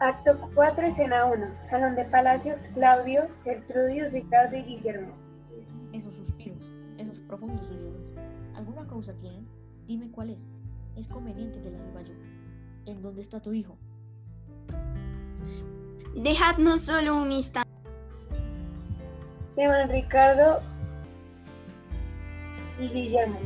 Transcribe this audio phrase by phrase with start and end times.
[0.00, 1.46] Acto 4, escena 1.
[1.68, 5.12] Salón de Palacio, Claudio, Gertrudis, Ricardo y Guillermo.
[5.92, 8.00] Esos suspiros, esos profundos susurros.
[8.56, 9.46] ¿Alguna causa tienen?
[9.86, 10.46] Dime cuál es.
[10.96, 12.14] Es conveniente que la sepa yo.
[12.86, 13.76] ¿En dónde está tu hijo?
[16.14, 17.68] Dejadnos solo un instante.
[19.54, 20.60] Se van Ricardo
[22.78, 23.38] y Guillermo.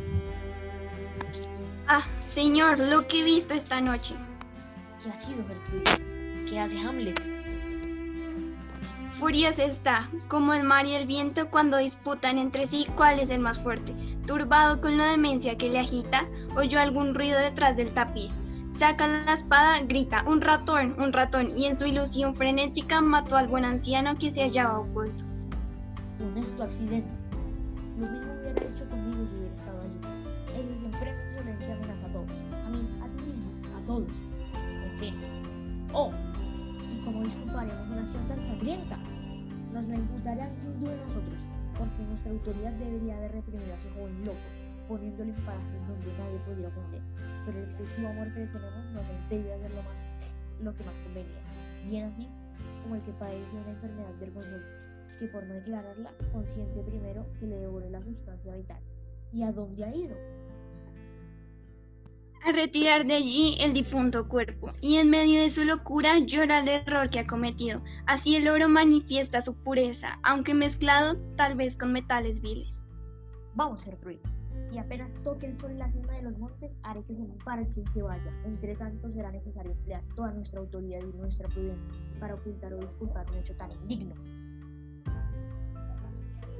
[1.88, 4.14] Ah, señor, lo que he visto esta noche.
[5.02, 6.03] ¿Qué ha sido, Gertrudis?
[6.54, 7.20] ¿Qué hace Hamlet?
[9.18, 13.40] Furioso está, como el mar y el viento cuando disputan entre sí cuál es el
[13.40, 13.92] más fuerte.
[14.24, 18.38] Turbado con la demencia que le agita, oyó algún ruido detrás del tapiz.
[18.68, 23.48] Saca la espada, grita, un ratón, un ratón, y en su ilusión frenética mató al
[23.48, 25.24] buen anciano que se hallaba oculto.
[26.20, 27.10] Honesto accidente.
[27.98, 30.56] Lo mismo hubiera hecho conmigo si hubiera estado allí.
[30.56, 32.30] El desenfreno violento amenaza a todos.
[32.30, 34.08] A mí, a ti mismo, a todos.
[34.84, 35.14] En fin.
[35.92, 36.12] Oh,
[37.04, 38.98] y como disculparemos una acción tan sangrienta,
[39.72, 41.40] nos la imputarán sin duda nosotros,
[41.78, 44.38] porque nuestra autoridad debería haber reprimido a ese joven loco,
[44.88, 47.02] poniéndole en parajes donde nadie pudiera ofender.
[47.44, 50.04] Pero el excesivo amor que tenemos nos ha impedido hacer lo, más,
[50.62, 51.40] lo que más convenía,
[51.88, 52.28] bien así
[52.82, 54.66] como el que padece una enfermedad vergonzosa,
[55.18, 58.80] que por no declararla, consiente primero que le devore la sustancia vital.
[59.32, 60.14] ¿Y a dónde ha ido?
[62.44, 66.68] A retirar de allí el difunto cuerpo, y en medio de su locura llora el
[66.68, 67.82] error que ha cometido.
[68.06, 72.86] Así el oro manifiesta su pureza, aunque mezclado tal vez con metales viles.
[73.54, 74.20] Vamos, Gertrudis,
[74.70, 77.64] y apenas toque el sol en la cima de los montes, haré que se para
[77.64, 78.30] quien se vaya.
[78.44, 83.30] Entre tanto, será necesario emplear toda nuestra autoridad y nuestra prudencia para ocultar o disculpar
[83.30, 84.14] un hecho tan indigno.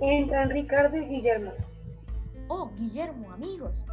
[0.01, 1.53] Entran Ricardo y Guillermo.
[2.49, 3.87] Oh, Guillermo, amigos,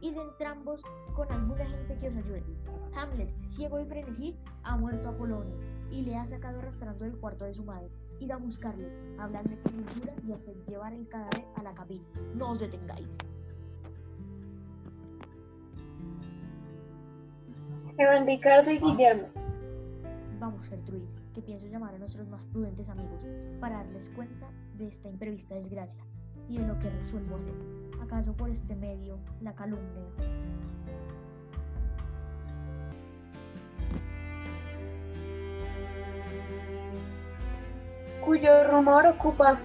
[0.00, 0.82] y de entrambos
[1.14, 2.42] con alguna gente que os ayude.
[2.94, 5.56] Hamlet, ciego de frenesí, ha muerto a Polonio
[5.90, 7.90] y le ha sacado arrastrando del cuarto de su madre.
[8.20, 12.06] Id a buscarle, habladle con dulzura y hacer llevar el cadáver a la capilla.
[12.34, 13.18] No os detengáis.
[17.98, 19.28] Evan Ricardo y Guillermo.
[20.38, 23.22] Vamos, Gertrudis, que pienso llamar a nuestros más prudentes amigos
[23.58, 26.04] para darles cuenta de esta imprevista desgracia
[26.48, 27.54] y de lo que resuelvo hacer.
[28.02, 30.04] ¿Acaso por este medio la calumnia?
[38.26, 39.56] cuyo rumor ocupa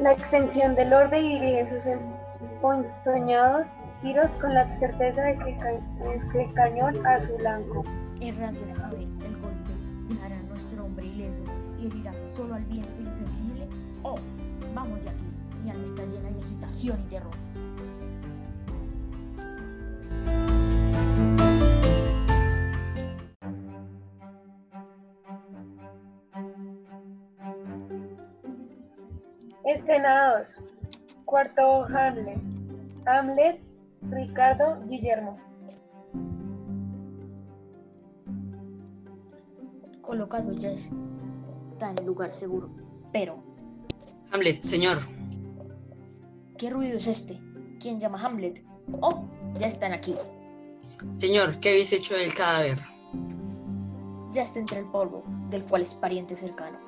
[0.00, 1.86] la extensión del orbe y dirige sus
[2.62, 3.68] ensoñados
[4.02, 7.84] tiros con la certeza de que, el cañón a su blanco.
[8.20, 9.36] Errando esta vez el
[11.88, 13.66] herirá solo al viento insensible.
[14.02, 14.16] Oh,
[14.74, 15.24] vamos de aquí,
[15.62, 17.34] mi alma está llena de agitación y terror.
[29.64, 30.48] Escena 2.
[31.26, 32.40] Cuarto Hamlet.
[33.06, 33.60] Hamlet,
[34.10, 35.38] Ricardo, Guillermo.
[40.00, 40.70] Colocado ya
[41.78, 42.68] está en lugar seguro.
[43.12, 43.40] Pero,
[44.32, 44.98] Hamlet, señor.
[46.58, 47.40] ¿qué ruido es este?
[47.80, 48.64] ¿Quién llama Hamlet?
[49.00, 49.24] Oh,
[49.60, 50.14] ya están aquí.
[51.12, 52.78] Señor, ¿qué habéis hecho del cadáver?
[54.32, 56.78] Ya está entre el polvo, del cual es pariente cercano.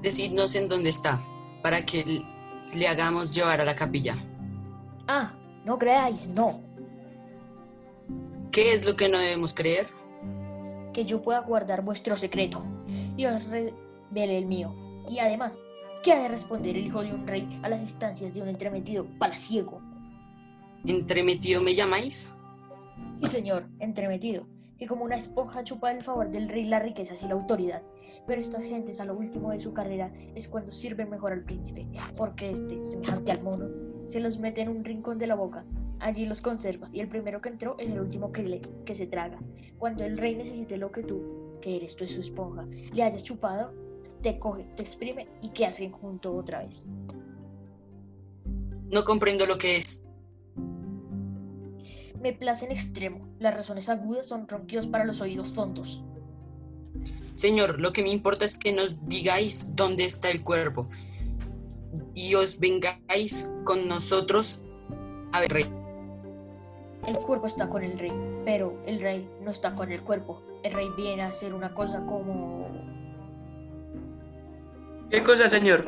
[0.00, 1.20] Decidnos en dónde está,
[1.62, 2.24] para que
[2.74, 4.14] le hagamos llevar a la capilla.
[5.06, 5.34] Ah,
[5.66, 6.60] no creáis, no.
[8.50, 9.86] ¿Qué es lo que no debemos creer?
[10.92, 12.64] que yo pueda guardar vuestro secreto
[13.16, 13.42] y os
[14.10, 14.74] revele el mío.
[15.08, 15.58] Y además,
[16.02, 19.06] ¿qué ha de responder el hijo de un rey a las instancias de un entremetido
[19.18, 19.80] palaciego?
[20.86, 22.36] ¿Entremetido me llamáis?
[23.22, 24.46] Sí, señor, entremetido,
[24.78, 27.82] que como una esponja chupa el favor del rey las riquezas y la autoridad.
[28.26, 31.86] Pero estas gentes a lo último de su carrera es cuando sirven mejor al príncipe,
[32.16, 33.66] porque este, semejante al mono,
[34.08, 35.64] se los mete en un rincón de la boca.
[35.98, 39.06] Allí los conserva y el primero que entró es el último que, le, que se
[39.06, 39.38] traga.
[39.78, 43.72] Cuando el rey necesite lo que tú, que eres tú su esponja, le hayas chupado,
[44.22, 46.84] te coge, te exprime y que hacen junto otra vez.
[48.90, 50.04] No comprendo lo que es.
[52.20, 53.26] Me place en extremo.
[53.38, 56.02] Las razones agudas son ronquidos para los oídos tontos.
[57.34, 60.88] Señor, lo que me importa es que nos digáis dónde está el cuerpo
[62.14, 64.62] y os vengáis con nosotros
[65.32, 65.72] a ver rey.
[67.06, 68.12] El cuerpo está con el rey,
[68.44, 70.42] pero el rey no está con el cuerpo.
[70.62, 72.89] El rey viene a hacer una cosa como...
[75.10, 75.84] ¿Qué cosa, señor?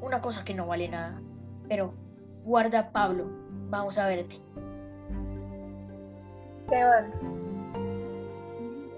[0.00, 1.20] Una cosa que no vale nada.
[1.68, 1.92] Pero,
[2.42, 3.26] guarda Pablo,
[3.68, 4.40] vamos a verte.
[6.64, 7.12] Esteban.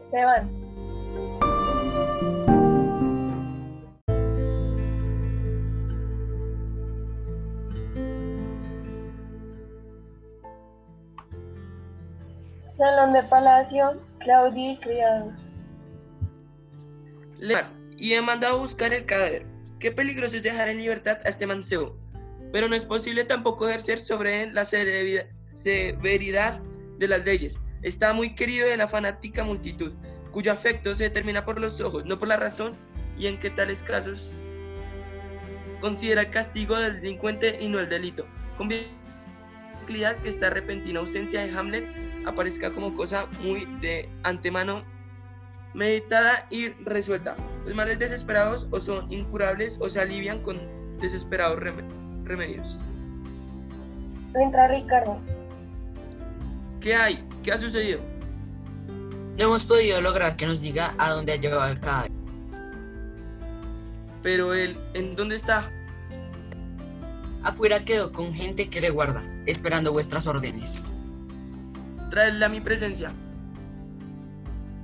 [0.04, 0.50] Esteban.
[12.76, 15.34] Salón de Palacio, Claudia y criados.
[17.38, 17.66] Levar,
[17.98, 19.44] y he mandado a buscar el cadáver.
[19.80, 21.96] Qué peligroso es dejar en libertad a este mancebo.
[22.52, 26.60] Pero no es posible tampoco ejercer sobre él la severidad
[26.98, 27.60] de las leyes.
[27.82, 29.92] Está muy querido de la fanática multitud,
[30.32, 32.76] cuyo afecto se determina por los ojos, no por la razón,
[33.18, 34.52] y en que tales casos
[35.80, 38.26] considera el castigo del delincuente y no el delito.
[38.56, 38.88] Con que
[40.24, 41.84] esta repentina ausencia de Hamlet
[42.26, 44.84] aparezca como cosa muy de antemano
[45.74, 47.36] meditada y resuelta.
[47.68, 50.58] Los males desesperados o son incurables o se alivian con
[51.00, 51.60] desesperados
[52.24, 52.78] remedios.
[54.34, 55.18] Entra Ricardo.
[56.80, 57.28] ¿Qué hay?
[57.42, 58.00] ¿Qué ha sucedido?
[59.36, 62.10] No hemos podido lograr que nos diga a dónde ha llevado el cadáver.
[64.22, 65.68] Pero él, ¿en dónde está?
[67.42, 70.86] Afuera quedó con gente que le guarda, esperando vuestras órdenes.
[72.08, 73.12] Traedla a mi presencia.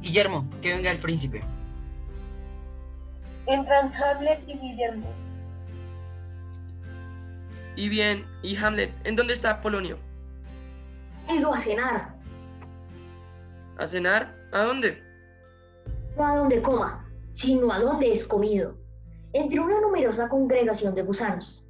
[0.03, 1.54] Guillermo, que venga el príncipe.
[3.47, 5.13] Entran Hamlet y Guillermo.
[7.77, 9.99] Y bien, y Hamlet, ¿en dónde está Polonio?
[11.29, 12.15] He ido a cenar,
[13.79, 14.33] ¿A cenar?
[14.53, 15.03] ¿A dónde?
[16.17, 18.77] no a donde coma, sino a donde es comido,
[19.33, 21.67] entre una numerosa congregación de gusanos.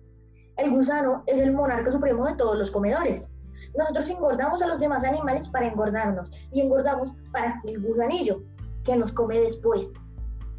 [0.59, 3.33] El gusano es el monarca supremo de todos los comedores.
[3.77, 8.43] Nosotros engordamos a los demás animales para engordarnos y engordamos para el gusanillo,
[8.85, 9.95] que nos come después.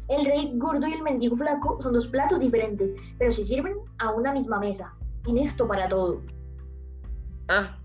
[0.08, 4.12] El rey gordo y el mendigo flaco son dos platos diferentes, pero se sirven a
[4.12, 4.94] una misma mesa.
[5.26, 6.22] En esto para todo.
[7.48, 7.76] Ah,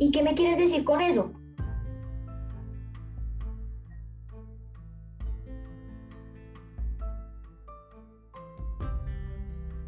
[0.00, 1.30] ¿Y qué me quieres decir con eso?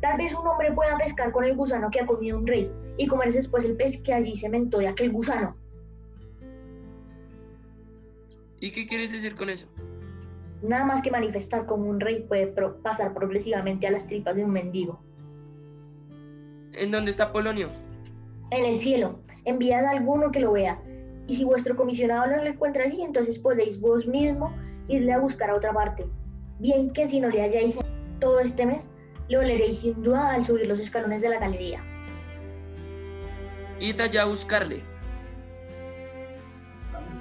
[0.02, 3.06] Tal vez un hombre pueda pescar con el gusano que ha comido un rey y
[3.06, 5.56] comerse después el pez que allí se mentó de aquel gusano.
[8.62, 9.66] ¿Y qué quieres decir con eso?
[10.62, 14.44] Nada más que manifestar como un rey puede pro- pasar progresivamente a las tripas de
[14.44, 15.02] un mendigo.
[16.72, 17.68] ¿En dónde está Polonio?
[18.52, 20.80] En el cielo, enviad a alguno que lo vea.
[21.26, 24.54] Y si vuestro comisionado no lo encuentra allí, entonces podéis vos mismo
[24.88, 26.06] irle a buscar a otra parte.
[26.60, 28.90] Bien que si no le halláis en todo este mes,
[29.28, 31.82] le oleréis sin duda al subir los escalones de la galería.
[33.80, 34.82] Id allá a buscarle.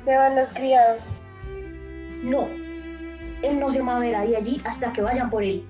[0.06, 1.02] Se van los criados.
[2.24, 2.48] No,
[3.42, 5.66] él no se moverá de allí hasta que vayan por él.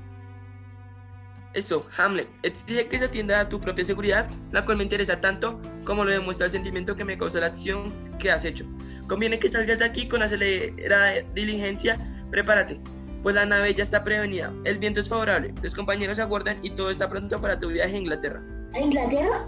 [1.53, 5.59] Eso, Hamlet, exige que se atienda a tu propia seguridad, la cual me interesa tanto
[5.83, 8.65] como lo demuestra el sentimiento que me causa la acción que has hecho.
[9.07, 11.99] Conviene que salgas de aquí con acelerada diligencia,
[12.31, 12.79] prepárate,
[13.21, 16.89] pues la nave ya está prevenida, el viento es favorable, los compañeros aguardan y todo
[16.89, 18.41] está pronto para tu viaje a Inglaterra.
[18.73, 19.45] ¿A Inglaterra?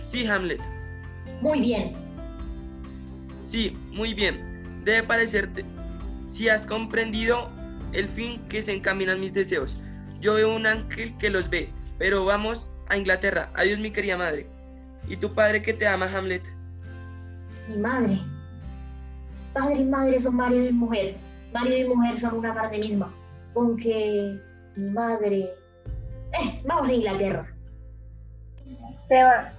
[0.00, 0.60] Sí, Hamlet,
[1.42, 1.92] Muy bien.
[3.42, 5.62] sí, muy bien, debe parecerte,
[6.32, 7.50] si has comprendido
[7.92, 9.76] el fin que se encaminan mis deseos.
[10.20, 13.50] Yo veo un ángel que los ve, pero vamos a Inglaterra.
[13.54, 14.46] Adiós, mi querida madre.
[15.06, 16.42] ¿Y tu padre que te ama, Hamlet?
[17.68, 18.18] Mi madre.
[19.52, 21.16] Padre y madre son marido y mujer.
[21.52, 23.12] Marido y mujer son una carne misma.
[23.54, 24.40] Aunque
[24.76, 25.50] mi madre...
[26.40, 27.54] Eh, vamos a Inglaterra.
[29.08, 29.52] Se van.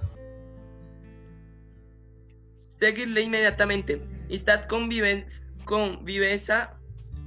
[2.62, 4.00] Seguidle inmediatamente.
[4.28, 6.78] Instad con, vives- con viveza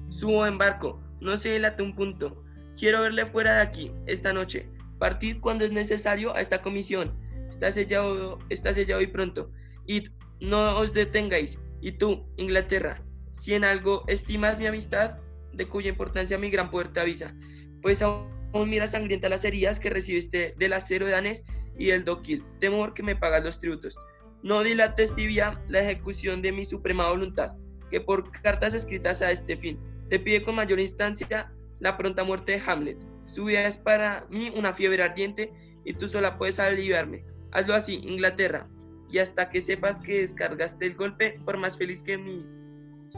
[0.09, 1.01] su embarco.
[1.19, 2.43] No se dilate un punto.
[2.77, 4.69] Quiero verle fuera de aquí esta noche.
[4.99, 7.17] Partid cuando es necesario a esta comisión.
[7.49, 9.51] Está sellado, está sellado y pronto.
[9.85, 11.59] Id, no os detengáis.
[11.81, 15.17] Y tú, Inglaterra, si en algo estimas mi amistad,
[15.53, 17.35] de cuya importancia mi gran poder te avisa,
[17.81, 18.27] pues aún,
[18.67, 21.43] mira sangrienta las heridas que recibiste del acero de Danes
[21.77, 23.99] y del Doquil, temor que me pagas los tributos.
[24.43, 27.55] No dilates tibia la ejecución de mi suprema voluntad,
[27.89, 29.79] que por cartas escritas a este fin,
[30.09, 32.97] te pide con mayor instancia la pronta muerte de Hamlet.
[33.25, 35.51] Su vida es para mí una fiebre ardiente
[35.83, 37.25] y tú sola puedes aliviarme.
[37.51, 38.67] Hazlo así, Inglaterra,
[39.09, 42.45] y hasta que sepas que descargaste el golpe, por más feliz que mi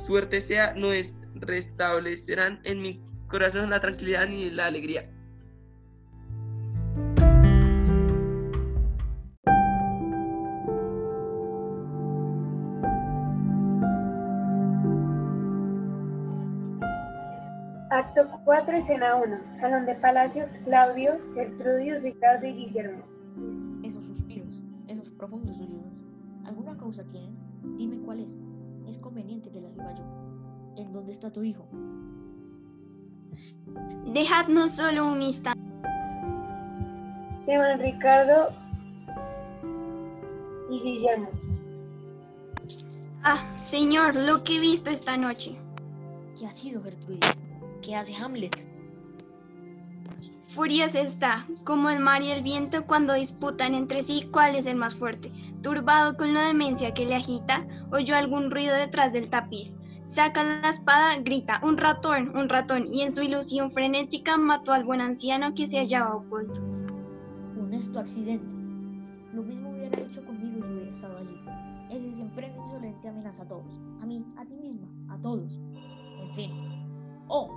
[0.05, 5.09] suerte sea, no es restablecerán en mi corazón la tranquilidad ni la alegría.
[18.19, 19.37] Acto 4, escena 1.
[19.61, 23.03] Salón de Palacio, Claudio, Gertrudis, Ricardo y Guillermo.
[23.81, 26.77] Esos suspiros, esos profundos susurros.
[26.77, 27.37] causa tienen?
[27.77, 28.35] Dime cuál es.
[28.89, 30.03] Es conveniente que la diga yo.
[30.75, 31.65] ¿En dónde está tu hijo?
[34.13, 35.61] Dejadnos solo un instante.
[37.45, 38.49] Se van Ricardo
[40.69, 41.29] y Guillermo.
[43.23, 45.57] Ah, señor, lo que he visto esta noche.
[46.37, 47.48] ¿Qué ha sido Gertrudis?
[47.81, 48.69] ¿Qué hace Hamlet?
[50.49, 54.75] Furioso está, como el mar y el viento cuando disputan entre sí cuál es el
[54.75, 55.31] más fuerte.
[55.61, 59.77] Turbado con la demencia que le agita, oyó algún ruido detrás del tapiz.
[60.05, 64.83] Saca la espada, grita, un ratón, un ratón, y en su ilusión frenética mató al
[64.83, 66.61] buen anciano que se hallaba oculto.
[67.53, 68.55] Funesto accidente.
[69.33, 71.39] Lo mismo hubiera hecho conmigo si hubiera estado allí.
[71.91, 73.79] Ese desenfreno insolente amenaza a todos.
[74.01, 75.59] A mí, a ti misma, a todos.
[76.19, 76.78] En fin.
[77.31, 77.47] Oh,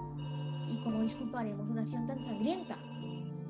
[0.68, 2.76] ¿y cómo disculparemos una acción tan sangrienta?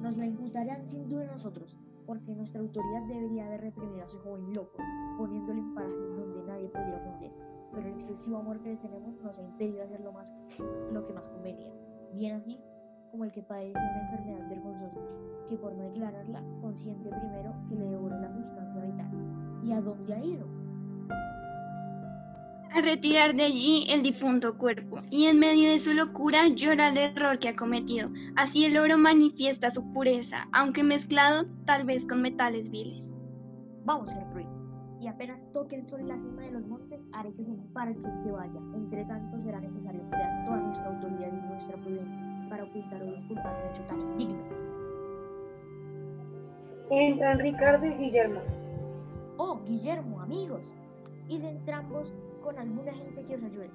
[0.01, 1.77] Nos la imputarán sin duda nosotros,
[2.07, 4.79] porque nuestra autoridad debería haber reprimido a ese joven loco,
[5.19, 7.33] poniéndole en parajes donde nadie pudiera ofender.
[7.73, 10.33] Pero el excesivo amor que le tenemos nos ha impedido hacer lo, más,
[10.93, 11.73] lo que más convenía.
[12.15, 12.61] Bien así
[13.11, 15.01] como el que padece una enfermedad vergonzosa,
[15.49, 19.11] que por no declararla, consiente primero que le devore la sustancia vital.
[19.65, 20.62] ¿Y a dónde ha ido?
[22.75, 26.99] A retirar de allí el difunto cuerpo, y en medio de su locura llora el
[26.99, 28.11] error que ha cometido.
[28.35, 33.15] Así el oro manifiesta su pureza, aunque mezclado tal vez con metales viles.
[33.85, 34.65] Vamos, Gertrudis,
[35.01, 37.93] y apenas toque el sol en la cima de los montes, haré que se para
[37.93, 38.61] que él se vaya.
[38.75, 43.63] Entre tanto será necesario emplear toda nuestra autoridad y nuestra prudencia para ocultar o disculpar
[43.63, 44.43] un hecho tan indigno.
[46.91, 48.41] Entran Ricardo y Guillermo.
[49.37, 50.77] Oh, Guillermo, amigos,
[51.29, 52.13] y de entrambos
[52.43, 53.71] con alguna gente que os ayude.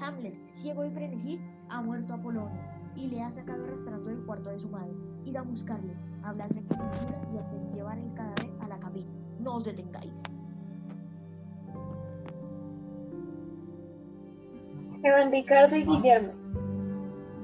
[0.00, 2.60] Hamlet, ciego de frenesí, ha muerto a Apolonio
[2.94, 4.94] y le ha sacado arrastrando del cuarto de su madre.
[5.24, 9.10] Id a buscarle, habladle con dulzura y hacer llevar el cadáver a la capilla.
[9.38, 10.22] No os detengáis.
[15.02, 16.32] Evan Ricardo y Guillermo.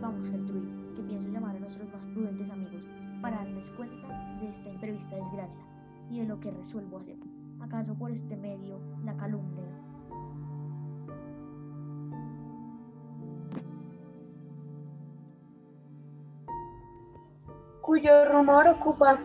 [0.01, 2.87] Vamos, Gertrudis, que pienso llamar a nuestros más prudentes amigos
[3.23, 4.09] para darles cuenta
[4.41, 5.63] de esta imprevista desgracia
[6.11, 7.17] y de lo que resuelvo hacer.
[7.61, 9.65] ¿Acaso por este medio la calumnia
[17.97, 19.19] cuyo rumor ocupa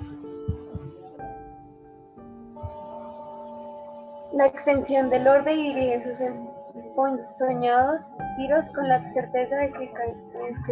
[4.33, 6.21] la extensión del orbe y dirige sus
[6.95, 9.91] ensoñados tiros con la certeza de que,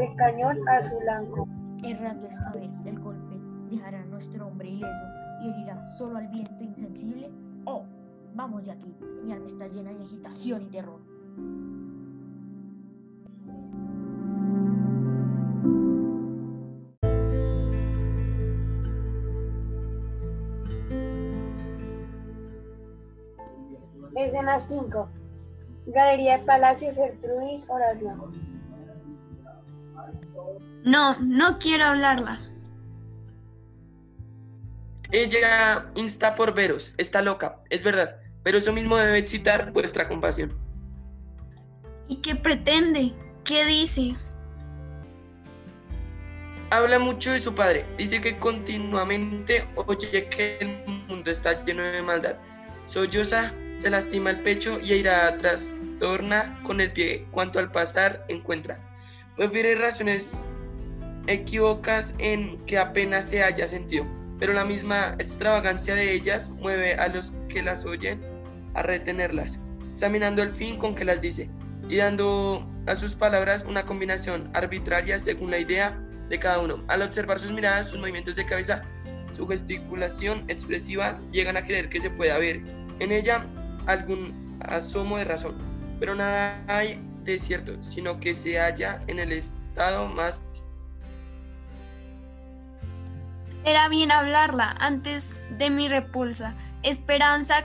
[0.06, 1.46] el cañón a su blanco.
[1.84, 3.36] Errando esta vez el golpe,
[3.70, 5.04] dejará a nuestro hombre ileso
[5.42, 7.30] y herirá solo al viento insensible.
[7.66, 7.84] Oh,
[8.34, 11.02] vamos de aquí, mi alma está llena de agitación y terror.
[24.40, 25.10] Escena 5.
[25.88, 28.40] Galería de Palacio Gertrudis Oración.
[30.86, 32.40] No, no quiero hablarla.
[35.12, 40.58] Ella insta por veros, está loca, es verdad, pero eso mismo debe excitar vuestra compasión.
[42.08, 43.14] ¿Y qué pretende?
[43.44, 44.16] ¿Qué dice?
[46.70, 52.04] Habla mucho de su padre, dice que continuamente oye que el mundo está lleno de
[52.04, 52.38] maldad.
[52.86, 58.26] Solloza, se lastima el pecho y irá atrás, torna con el pie cuanto al pasar
[58.28, 58.78] encuentra.
[59.38, 60.46] Prefiere razones
[61.28, 64.06] equívocas en que apenas se haya sentido,
[64.38, 68.20] pero la misma extravagancia de ellas mueve a los que las oyen
[68.74, 69.62] a retenerlas,
[69.94, 71.50] examinando el fin con que las dice
[71.88, 76.84] y dando a sus palabras una combinación arbitraria según la idea de cada uno.
[76.90, 78.84] Al observar sus miradas, sus movimientos de cabeza,
[79.32, 82.62] su gesticulación expresiva, llegan a creer que se puede ver
[83.00, 83.46] en ella
[83.90, 85.56] algún asomo de razón,
[86.00, 90.44] pero nada hay de cierto, sino que se halla en el estado más
[93.66, 96.56] Era bien hablarla antes de mi repulsa.
[96.84, 97.56] Esperanza,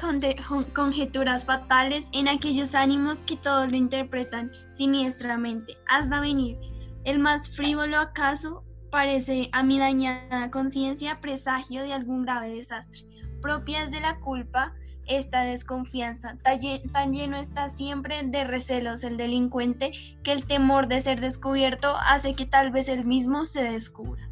[0.75, 5.77] conjeturas fatales en aquellos ánimos que todos lo interpretan siniestramente.
[5.87, 6.59] Hasta venir.
[7.05, 13.07] El más frívolo acaso parece a mi dañada conciencia presagio de algún grave desastre.
[13.41, 14.75] Propias de la culpa,
[15.07, 19.93] esta desconfianza, tan lle- tan lleno está siempre de recelos el delincuente
[20.23, 24.23] que el temor de ser descubierto hace que tal vez él mismo se descubra.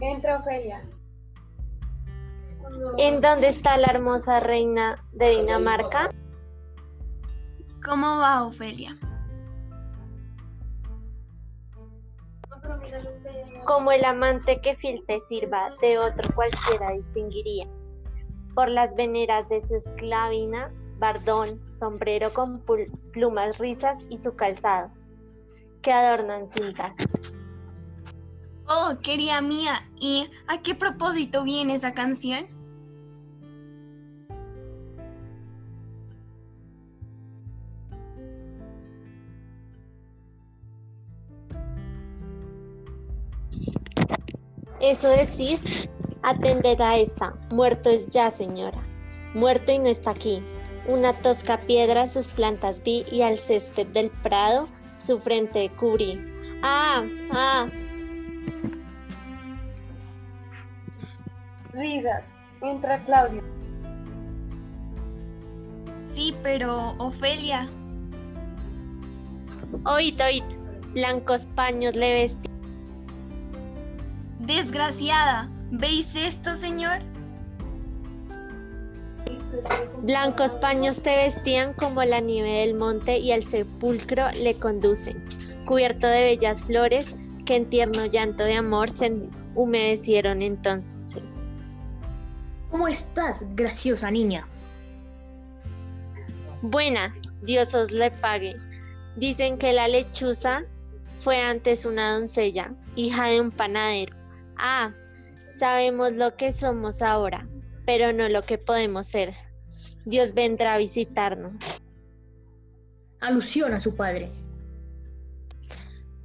[0.00, 0.82] Entra Ofelia.
[2.98, 6.08] ¿En dónde está la hermosa reina de Dinamarca?
[7.84, 8.96] ¿Cómo va, Ofelia?
[13.66, 17.66] Como el amante que fiel te sirva, de otro cualquiera distinguiría.
[18.54, 22.62] Por las veneras de su esclavina, bardón, sombrero con
[23.12, 24.90] plumas rizas y su calzado,
[25.82, 26.96] que adornan cintas.
[28.68, 32.46] Oh, querida mía, ¿y a qué propósito viene esa canción?
[44.80, 45.88] Eso decís,
[46.22, 48.78] atended a esta, muerto es ya, señora,
[49.34, 50.42] muerto y no está aquí.
[50.86, 56.18] Una tosca piedra sus plantas vi y al césped del prado su frente cubrí.
[56.62, 57.68] Ah, ah,
[61.72, 62.24] Risas.
[62.62, 63.42] Entra Claudio.
[66.04, 67.66] Sí, pero Ofelia,
[69.84, 70.44] oíd, oíd,
[70.92, 72.50] blancos paños le vestían.
[74.40, 76.98] desgraciada, ¿veis esto, señor?
[80.02, 85.16] Blancos paños te vestían como la nieve del monte y al sepulcro le conducen,
[85.66, 89.12] cubierto de bellas flores que en tierno llanto de amor se
[89.54, 91.22] humedecieron entonces.
[92.70, 94.46] ¿Cómo estás, graciosa niña?
[96.62, 98.56] Buena, Dios os le pague.
[99.16, 100.62] Dicen que la lechuza
[101.18, 104.16] fue antes una doncella, hija de un panadero.
[104.56, 104.92] Ah,
[105.60, 107.46] sabemos lo que somos ahora,
[107.84, 109.34] pero no lo que podemos ser.
[110.06, 111.52] Dios vendrá a visitarnos.
[113.20, 114.30] Alusión a su padre.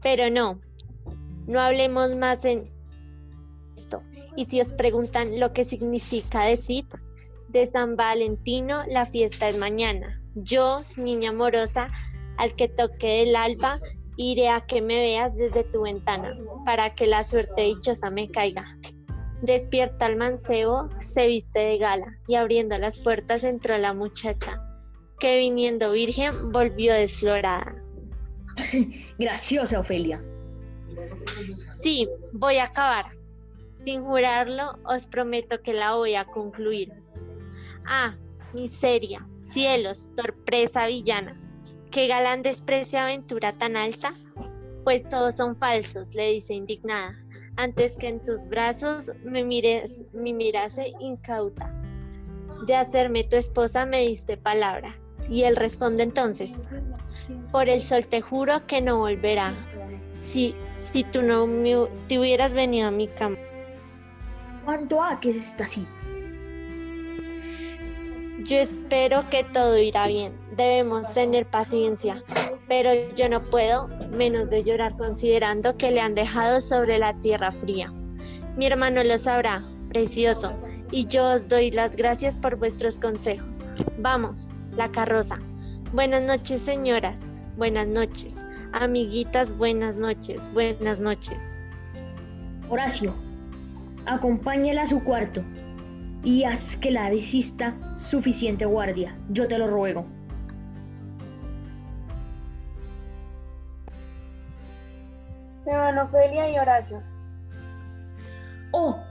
[0.02, 0.62] Pero no,
[1.48, 2.72] no hablemos más en
[3.76, 4.02] esto.
[4.38, 6.86] Y si os preguntan lo que significa decir,
[7.50, 10.22] de San Valentino la fiesta es mañana.
[10.36, 11.92] Yo, niña amorosa,
[12.38, 13.82] al que toque el alba,
[14.16, 18.66] iré a que me veas desde tu ventana, para que la suerte dichosa me caiga.
[19.46, 24.60] Despierta el mancebo, se viste de gala, y abriendo las puertas entró la muchacha,
[25.20, 27.76] que viniendo virgen volvió desflorada.
[29.20, 30.20] Graciosa Ofelia.
[31.68, 33.12] Sí, voy a acabar.
[33.76, 36.92] Sin jurarlo, os prometo que la voy a concluir.
[37.86, 38.16] Ah,
[38.52, 41.40] miseria, cielos, torpresa villana.
[41.92, 44.12] ¿Qué galán desprecia aventura tan alta?
[44.84, 47.16] Pues todos son falsos, le dice indignada,
[47.58, 51.74] antes que en tus brazos me, mires, me mirase incauta.
[52.68, 54.96] De hacerme tu esposa me diste palabra.
[55.30, 56.76] Y él responde entonces,
[57.52, 59.54] por el sol te juro que no volverá.
[60.16, 61.76] Si, si tú no me
[62.08, 63.38] te hubieras venido a mi cama.
[64.64, 65.86] ¿Cuánto ha que está así?
[68.44, 70.34] Yo espero que todo irá bien.
[70.56, 72.24] Debemos tener paciencia.
[72.68, 77.52] Pero yo no puedo menos de llorar considerando que le han dejado sobre la tierra
[77.52, 77.92] fría.
[78.58, 80.54] Mi hermano lo sabrá, precioso,
[80.92, 83.66] y yo os doy las gracias por vuestros consejos.
[84.00, 85.40] Vamos, la carroza.
[85.94, 87.32] Buenas noches, señoras.
[87.58, 88.44] Buenas noches.
[88.74, 90.48] Amiguitas, buenas noches.
[90.54, 91.52] Buenas noches.
[92.70, 93.14] Horacio,
[94.06, 95.42] acompáñela a su cuarto
[96.24, 99.18] y haz que la desista suficiente guardia.
[99.30, 100.06] Yo te lo ruego.
[105.66, 105.72] Se
[106.52, 107.02] y Horacio.
[108.72, 109.04] Oh,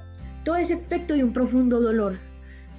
[0.44, 2.16] todo es efecto de un profundo dolor.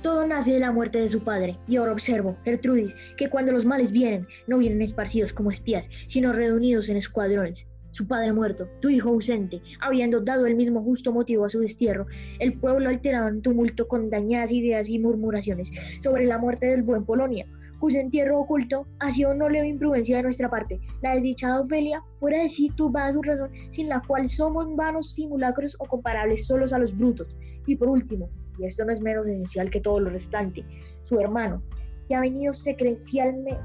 [0.01, 1.57] Todo nace de la muerte de su padre.
[1.67, 6.31] Y ahora observo, Gertrudis, que cuando los males vienen, no vienen esparcidos como espías, sino
[6.31, 7.67] reunidos en escuadrones.
[7.91, 12.07] Su padre muerto, tu hijo ausente, habiendo dado el mismo justo motivo a su destierro,
[12.39, 17.03] el pueblo alterado en tumulto con dañadas ideas y murmuraciones sobre la muerte del buen
[17.03, 17.45] Polonia,
[17.79, 20.79] cuyo entierro oculto ha sido no leve imprudencia de nuestra parte.
[21.01, 25.75] La desdichada Ofelia, fuera de sí turbada su razón, sin la cual somos vanos simulacros
[25.79, 27.35] o comparables solos a los brutos.
[27.67, 30.63] Y por último, y esto no es menos esencial que todo lo restante,
[31.03, 31.61] su hermano,
[32.07, 33.59] que ha venido secrencialme-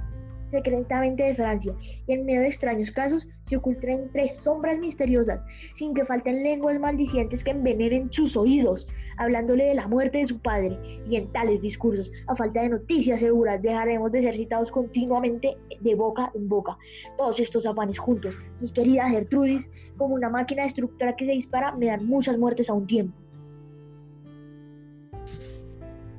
[0.50, 1.72] secretamente de Francia
[2.06, 5.40] y en medio de extraños casos se oculta entre sombras misteriosas,
[5.76, 8.88] sin que falten lenguas maldicientes que envenenen sus oídos,
[9.20, 13.20] hablándole de la muerte de su padre, y en tales discursos, a falta de noticias
[13.20, 16.78] seguras, dejaremos de ser citados continuamente de boca en boca.
[17.18, 21.86] Todos estos afanes juntos, mi querida Gertrudis, como una máquina destructora que se dispara, me
[21.86, 23.14] dan muchas muertes a un tiempo.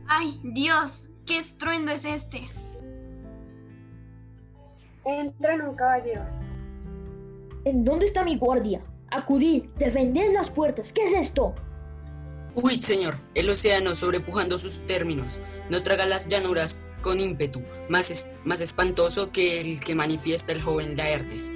[0.07, 1.09] ¡Ay, Dios!
[1.25, 2.41] ¿Qué estruendo es este?
[5.05, 6.21] Entran un caballero.
[7.65, 8.81] ¿En dónde está mi guardia?
[9.09, 10.93] Acudid, defended las puertas.
[10.93, 11.55] ¿Qué es esto?
[12.53, 18.59] Huid, señor, el océano sobrepujando sus términos, no traga las llanuras con ímpetu, más, más
[18.59, 21.49] espantoso que el que manifiesta el joven Laertes,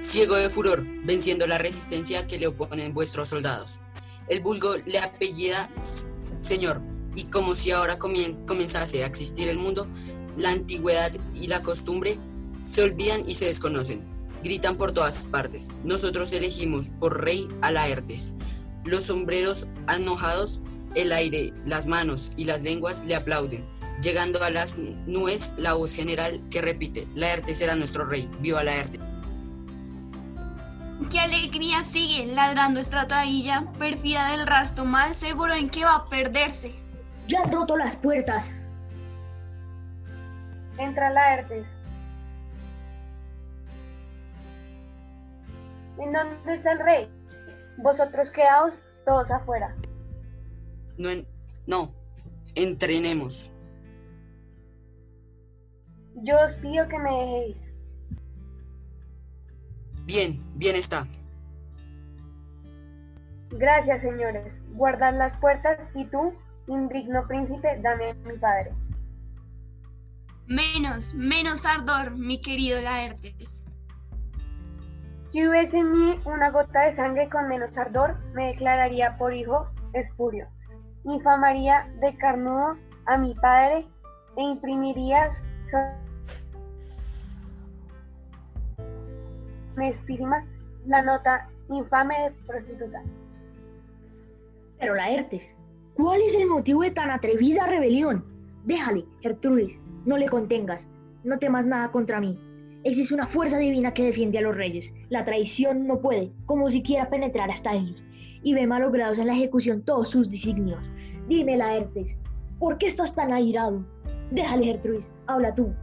[0.00, 3.80] ciego de furor, venciendo la resistencia que le oponen vuestros soldados.
[4.26, 5.70] El vulgo le apellida
[6.40, 6.80] señor,
[7.14, 9.86] y como si ahora comenzase a existir el mundo,
[10.36, 12.18] la antigüedad y la costumbre
[12.64, 14.02] se olvidan y se desconocen.
[14.42, 15.72] Gritan por todas partes.
[15.84, 18.36] Nosotros elegimos por rey a Laertes.
[18.84, 20.60] Los sombreros enojados,
[20.94, 23.64] el aire, las manos y las lenguas le aplauden.
[24.00, 29.00] Llegando a las nubes, la voz general que repite, Laertes será nuestro rey, viva Laertes.
[31.10, 33.64] ¡Qué alegría sigue ladrando esta trabilla!
[33.78, 36.74] Perfida del rastro mal, seguro en que va a perderse.
[37.28, 38.50] Ya han roto las puertas.
[40.78, 41.66] Entra Laertes.
[45.98, 47.17] ¿En dónde está el rey?
[47.78, 48.72] Vosotros quedaos
[49.04, 49.74] todos afuera.
[50.98, 51.26] No, en-
[51.66, 51.94] no,
[52.54, 53.50] entrenemos.
[56.16, 57.72] Yo os pido que me dejéis.
[60.04, 61.06] Bien, bien está.
[63.50, 64.52] Gracias, señores.
[64.72, 66.34] Guardad las puertas y tú,
[66.66, 68.72] indigno príncipe, dame a mi padre.
[70.46, 73.57] Menos, menos ardor, mi querido Laertes.
[75.28, 79.68] Si hubiese en mí una gota de sangre con menos ardor, me declararía por hijo
[79.92, 80.46] espurio.
[81.04, 83.86] Infamaría de carnudo a mi padre
[84.36, 85.30] e imprimiría
[85.64, 85.76] so-
[90.86, 93.02] la nota infame de prostituta.
[94.80, 95.54] Pero Laertes,
[95.94, 98.24] ¿cuál es el motivo de tan atrevida rebelión?
[98.64, 100.88] Déjale, Gertrudis, no le contengas,
[101.22, 102.47] no temas nada contra mí.
[102.84, 104.94] Existe una fuerza divina que defiende a los reyes.
[105.08, 108.02] La traición no puede, como siquiera penetrar hasta ellos,
[108.42, 110.90] y ve malogrados en la ejecución todos sus designios.
[111.28, 112.20] Dime, Laertes,
[112.58, 113.84] ¿por qué estás tan airado?
[114.30, 115.74] Déjale, Gertrudis, habla tú.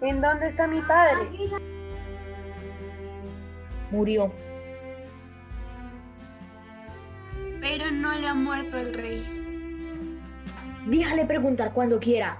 [0.00, 1.28] ¿En dónde está mi padre?
[3.92, 4.32] Murió.
[7.60, 9.22] Pero no le ha muerto el rey.
[10.86, 12.36] Déjale preguntar cuando quiera.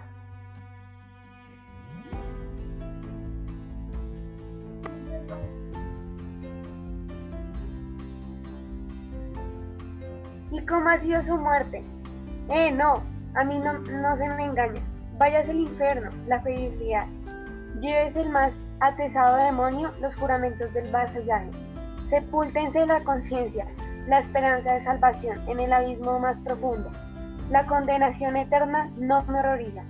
[10.73, 11.85] Cómo ha sido su muerte?
[12.49, 13.03] Eh, no,
[13.35, 14.81] a mí no, no se me engaña.
[15.19, 17.07] Váyase al infierno, la felicidad.
[17.81, 21.51] Llévese el más atesado demonio los juramentos del vasallaje.
[22.09, 23.67] Sepúltense la conciencia,
[24.09, 26.91] la esperanza de salvación en el abismo más profundo.
[27.51, 29.83] La condenación eterna no me horroriza.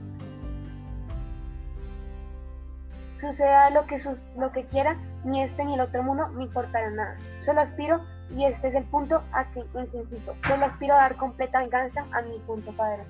[3.20, 6.90] Suceda lo que, sus- lo que quiera, ni este ni el otro mundo me importará
[6.90, 7.16] nada.
[7.38, 8.00] Solo aspiro,
[8.36, 11.60] y este es el punto a que, en que insisto, solo aspiro a dar completa
[11.60, 13.04] venganza a mi punto padre.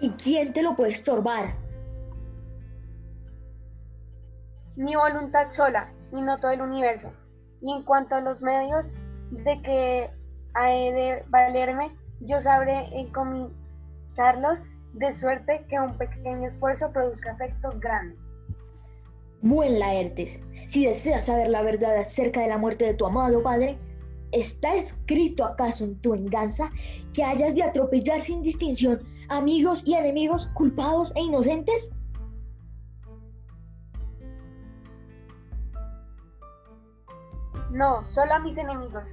[0.00, 1.54] ¿Y quién te lo puede estorbar?
[4.76, 7.10] Mi voluntad sola, y no todo el universo.
[7.60, 8.86] Y en cuanto a los medios
[9.30, 10.10] de que
[10.56, 14.60] he de valerme, yo sabré encomendarlos
[14.94, 18.18] de suerte que un pequeño esfuerzo produzca efectos grandes.
[19.42, 23.76] Buen Laertes, si deseas saber la verdad acerca de la muerte de tu amado padre,
[24.34, 26.70] ¿está escrito acaso en tu venganza
[27.12, 31.90] que hayas de atropellar sin distinción amigos y enemigos culpados e inocentes?
[37.70, 39.08] No, solo a mis enemigos.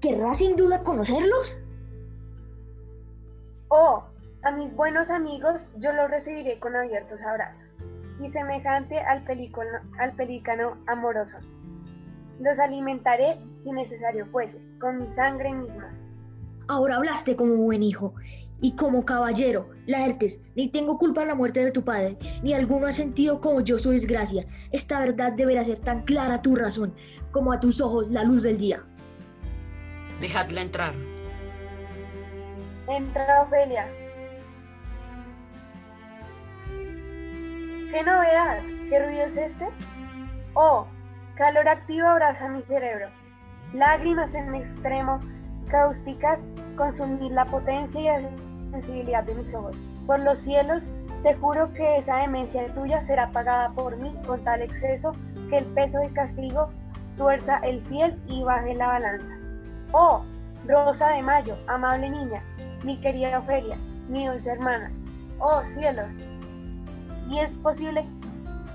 [0.00, 1.56] ¿Querrás sin duda conocerlos?
[3.68, 4.04] Oh,
[4.42, 7.64] a mis buenos amigos yo los recibiré con abiertos abrazos,
[8.20, 11.38] y semejante al, pelícono- al pelícano amoroso.
[12.40, 15.92] Los alimentaré si necesario fuese, con mi sangre misma.
[16.68, 18.14] Ahora hablaste como buen hijo
[18.60, 19.68] y como caballero.
[19.86, 23.60] Laertes, ni tengo culpa en la muerte de tu padre, ni alguno ha sentido como
[23.60, 24.46] yo su desgracia.
[24.72, 26.94] Esta verdad deberá ser tan clara a tu razón
[27.30, 28.82] como a tus ojos la luz del día.
[30.20, 30.94] Dejadla entrar.
[32.88, 33.86] Entra Ofelia.
[37.92, 38.62] ¿Qué novedad?
[38.88, 39.68] ¿Qué ruido es este?
[40.54, 40.86] Oh,
[41.36, 43.08] calor activo abraza mi cerebro.
[43.72, 45.20] Lágrimas en extremo,
[45.68, 46.38] cáusticas,
[46.76, 48.30] consumir la potencia y la
[48.70, 49.76] sensibilidad de mis ojos.
[50.06, 50.84] Por los cielos,
[51.22, 55.14] te juro que esa demencia tuya será pagada por mí con tal exceso
[55.48, 56.70] que el peso del castigo
[57.16, 59.34] tuerza el fiel y baje la balanza.
[59.92, 60.22] Oh,
[60.66, 62.42] Rosa de Mayo, amable niña,
[62.84, 64.92] mi querida Ofelia, mi dulce hermana.
[65.38, 66.10] Oh cielos,
[67.28, 68.04] y es posible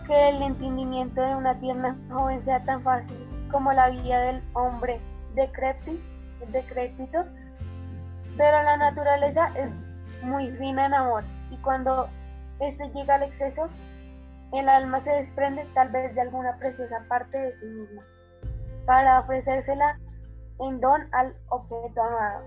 [0.09, 3.15] que el entendimiento de una tierna joven sea tan fácil
[3.51, 4.99] como la vida del hombre
[5.35, 7.25] decrépito,
[8.35, 9.85] pero la naturaleza es
[10.23, 12.09] muy fina en amor y cuando
[12.59, 13.69] este llega al exceso,
[14.51, 18.01] el alma se desprende tal vez de alguna preciosa parte de sí misma
[18.87, 19.99] para ofrecérsela
[20.59, 22.45] en don al objeto amado.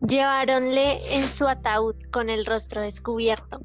[0.00, 3.60] Lleváronle en su ataúd con el rostro descubierto.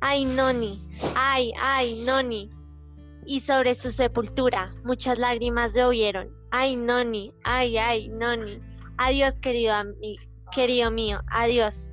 [0.00, 0.80] Ay, Noni,
[1.16, 2.50] ay, ay, Noni.
[3.26, 6.28] Y sobre su sepultura muchas lágrimas llovieron.
[6.50, 8.60] Ay, Noni, ay, ay, Noni.
[8.96, 9.74] Adiós, querido,
[10.52, 11.92] querido mío, adiós.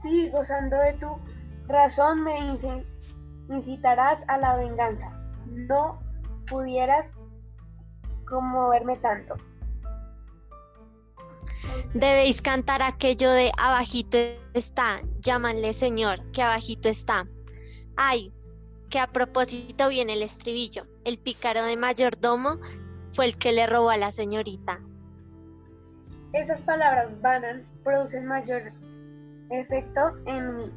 [0.00, 1.06] Si gozando de tu
[1.68, 2.84] razón me inci-
[3.48, 5.10] incitarás a la venganza,
[5.46, 6.00] no
[6.48, 7.06] pudieras
[8.28, 9.34] conmoverme tanto.
[11.94, 14.18] Debéis cantar aquello de abajito
[14.54, 17.26] está, llámanle señor, que abajito está.
[17.96, 18.32] Ay,
[18.90, 20.86] que a propósito viene el estribillo.
[21.04, 22.58] El pícaro de mayordomo
[23.12, 24.80] fue el que le robó a la señorita.
[26.32, 28.72] Esas palabras vanas producen mayor
[29.50, 30.72] efecto en mí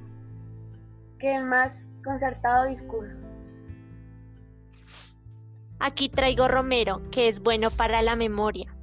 [1.19, 1.71] que el más
[2.03, 3.15] concertado discurso.
[5.79, 8.73] Aquí traigo romero, que es bueno para la memoria.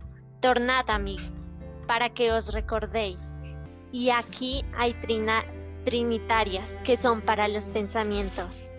[0.40, 1.16] Tornad a mí,
[1.86, 3.36] para que os recordéis.
[3.92, 5.44] Y aquí hay trina-
[5.84, 8.70] trinitarias, que son para los pensamientos.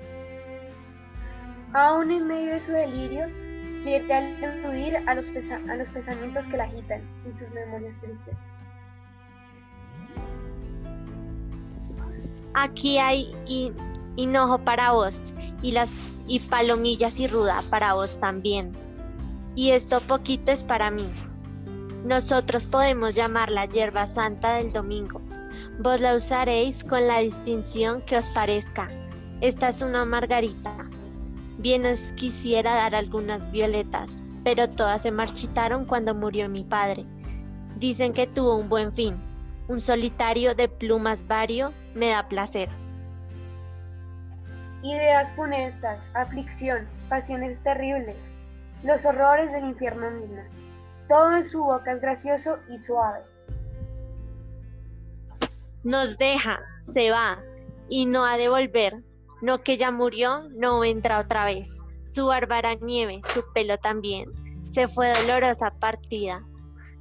[1.74, 3.26] Aún en medio de su delirio,
[3.84, 5.26] quiere aludir a los,
[5.70, 8.36] a los pensamientos que la agitan y sus memorias tristes.
[12.54, 13.74] Aquí hay hi-
[14.16, 15.92] hinojo para vos y las
[16.28, 18.72] y palomillas y ruda para vos también.
[19.56, 21.10] Y esto poquito es para mí.
[22.04, 25.22] Nosotros podemos llamarla hierba santa del domingo.
[25.80, 28.90] Vos la usaréis con la distinción que os parezca.
[29.40, 30.76] Esta es una margarita.
[31.58, 37.06] Bien os quisiera dar algunas violetas, pero todas se marchitaron cuando murió mi padre.
[37.78, 39.16] Dicen que tuvo un buen fin.
[39.70, 42.68] Un solitario de plumas vario me da placer.
[44.84, 48.18] Ideas funestas, aflicción, pasiones terribles,
[48.84, 50.42] los horrores del infierno mismo.
[51.14, 53.20] Todo en su boca es gracioso y suave.
[55.84, 57.40] Nos deja, se va,
[57.88, 58.96] y no ha de volver.
[59.40, 61.84] No que ya murió, no vendrá otra vez.
[62.08, 64.26] Su bárbara nieve, su pelo también.
[64.68, 66.44] Se fue dolorosa partida.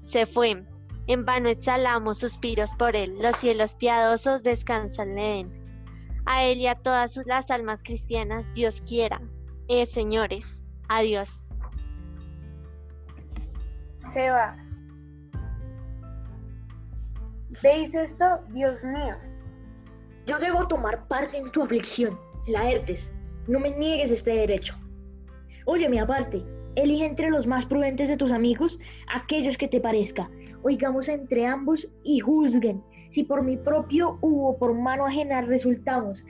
[0.04, 0.62] Se fue.
[1.06, 3.16] En vano exhalamos suspiros por él.
[3.18, 5.46] Los cielos piadosos descansan le.
[6.26, 9.22] A él y a todas las almas cristianas, Dios quiera.
[9.68, 11.48] Eh, señores, adiós.
[14.12, 14.54] Se va.
[17.62, 18.24] ¿Veis esto?
[18.50, 19.16] Dios mío.
[20.26, 23.10] Yo debo tomar parte en tu aflicción, Laertes.
[23.48, 24.74] No me niegues este derecho.
[25.64, 26.44] Óyeme aparte,
[26.74, 28.78] elige entre los más prudentes de tus amigos
[29.14, 30.28] aquellos que te parezca.
[30.62, 36.22] Oigamos entre ambos y juzguen si por mi propio u por mano ajena resultamos.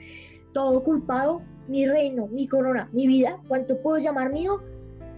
[0.53, 4.61] Todo culpado, mi reino, mi corona, mi vida, cuanto puedo llamar mío,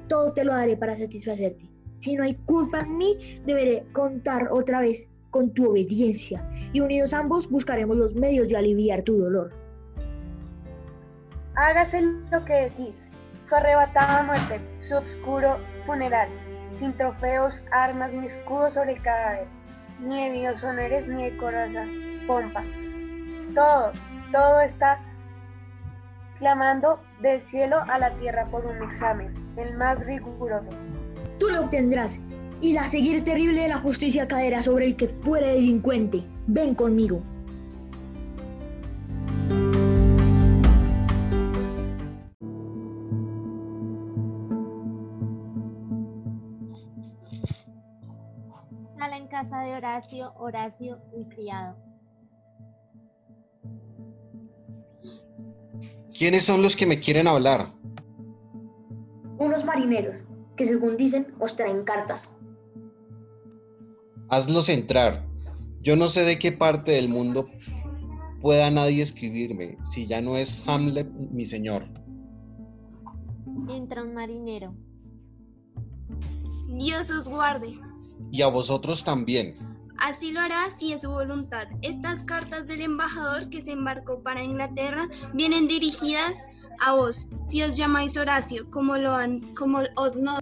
[0.07, 1.74] todo te lo daré para satisfacerte.
[2.05, 7.13] Si no hay culpa en mí, deberé contar otra vez con tu obediencia y unidos
[7.13, 9.51] ambos buscaremos los medios de aliviar tu dolor.
[11.55, 13.09] Hágase lo que decís.
[13.45, 16.29] Su arrebatada muerte, su obscuro funeral,
[16.77, 19.47] sin trofeos, armas ni escudos sobre el cadáver,
[19.99, 21.87] ni debidos honores ni decorosa
[22.27, 22.63] pompa.
[23.55, 23.91] Todo,
[24.31, 24.99] todo está
[26.37, 30.69] clamando del cielo a la tierra por un examen, el más riguroso.
[31.39, 32.19] Tú lo obtendrás
[32.61, 36.23] y la seguir terrible de la justicia caerá sobre el que fuere delincuente.
[36.47, 37.21] Ven conmigo.
[48.97, 51.75] Sala en casa de Horacio, Horacio, un criado.
[56.17, 57.67] ¿Quiénes son los que me quieren hablar?
[59.37, 60.23] Unos marineros
[60.55, 62.29] que según dicen os traen cartas.
[64.29, 65.25] Hazlos entrar.
[65.81, 67.47] Yo no sé de qué parte del mundo
[68.41, 71.87] pueda nadie escribirme, si ya no es Hamlet mi señor.
[73.69, 74.73] Entra un marinero.
[76.67, 77.79] Dios os guarde.
[78.31, 79.55] Y a vosotros también.
[79.97, 81.67] Así lo hará si es su voluntad.
[81.81, 86.47] Estas cartas del embajador que se embarcó para Inglaterra vienen dirigidas
[86.81, 90.39] a vos, si os llamáis Horacio, como lo han, como os no.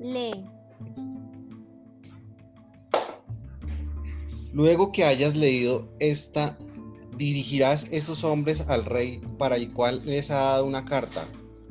[0.00, 0.44] Lee.
[4.52, 6.58] Luego que hayas leído esta,
[7.16, 11.26] dirigirás esos hombres al rey para el cual les ha dado una carta.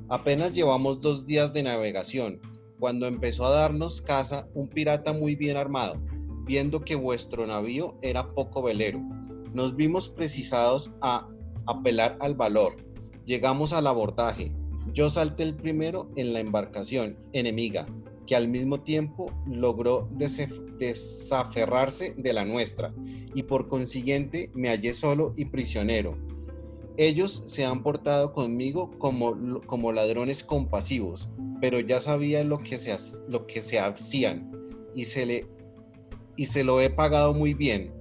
[0.10, 2.42] Apenas llevamos dos días de navegación,
[2.80, 6.02] cuando empezó a darnos caza un pirata muy bien armado,
[6.46, 9.00] viendo que vuestro navío era poco velero.
[9.54, 11.28] Nos vimos precisados a
[11.68, 12.78] apelar al valor.
[13.26, 14.54] Llegamos al abordaje.
[14.94, 17.86] Yo salté el primero en la embarcación enemiga,
[18.32, 22.94] aunque al mismo tiempo logró desaferrarse de la nuestra,
[23.36, 26.18] y por consiguiente me hallé solo y prisionero.
[26.98, 32.96] Ellos se han portado conmigo como, como ladrones compasivos, pero ya sabía lo que se,
[33.48, 34.52] que hacían
[34.94, 37.94] y se lo he pagado muy bien.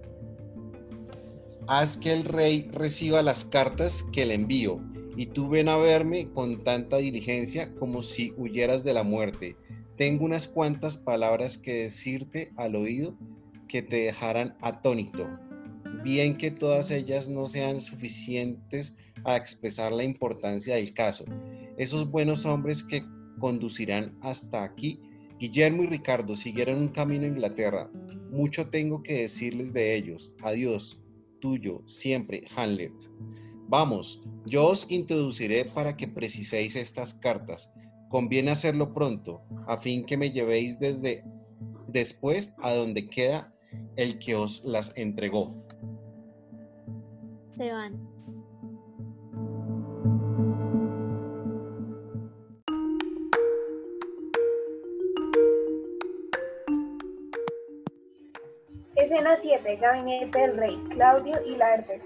[1.72, 4.80] Haz que el rey reciba las cartas que le envío,
[5.16, 9.54] y tú ven a verme con tanta diligencia como si huyeras de la muerte.
[9.96, 13.16] Tengo unas cuantas palabras que decirte al oído
[13.68, 15.30] que te dejarán atónito.
[16.02, 21.24] Bien que todas ellas no sean suficientes a expresar la importancia del caso.
[21.76, 23.04] Esos buenos hombres que
[23.38, 24.98] conducirán hasta aquí,
[25.38, 27.88] Guillermo y Ricardo siguieron un camino a Inglaterra.
[28.32, 30.34] Mucho tengo que decirles de ellos.
[30.42, 30.99] Adiós,
[31.40, 32.92] tuyo, siempre, Hamlet.
[33.68, 37.72] Vamos, yo os introduciré para que preciséis estas cartas.
[38.08, 41.24] Conviene hacerlo pronto, a fin que me llevéis desde
[41.88, 43.54] después a donde queda
[43.96, 45.54] el que os las entregó.
[47.52, 48.09] Se van.
[59.10, 59.76] Escena 7.
[59.78, 60.76] Gabinete del Rey.
[60.90, 62.00] Claudio y Laertes.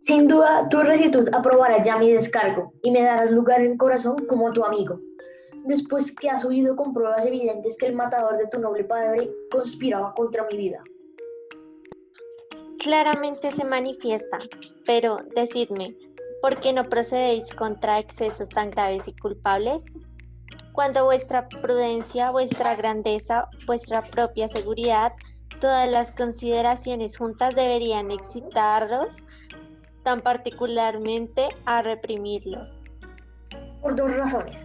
[0.00, 4.52] Sin duda, tu rectitud aprobará ya mi descargo y me darás lugar en corazón como
[4.52, 4.98] tu amigo.
[5.66, 10.14] Después que has oído con pruebas evidentes que el matador de tu noble padre conspiraba
[10.14, 10.82] contra mi vida.
[12.80, 14.40] Claramente se manifiesta,
[14.84, 15.96] pero decidme,
[16.42, 19.84] ¿por qué no procedéis contra excesos tan graves y culpables?
[20.74, 25.12] Cuando vuestra prudencia, vuestra grandeza, vuestra propia seguridad,
[25.60, 29.22] todas las consideraciones juntas deberían excitarlos
[30.02, 32.82] tan particularmente a reprimirlos.
[33.82, 34.56] Por dos razones,